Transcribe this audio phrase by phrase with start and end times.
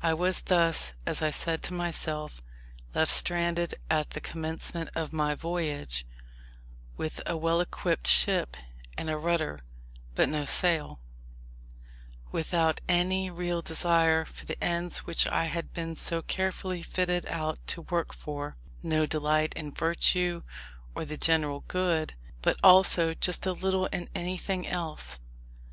[0.00, 2.40] I was thus, as I said to myself,
[2.94, 6.06] left stranded at the commencement of my voyage,
[6.96, 8.56] with a well equipped ship
[8.96, 9.58] and a rudder,
[10.14, 11.00] but no sail;
[12.30, 17.58] without any real desire for the ends which I had been so carefully fitted out
[17.66, 18.54] to work for:
[18.84, 20.44] no delight in virtue,
[20.94, 25.18] or the general good, but also just as little in anything else.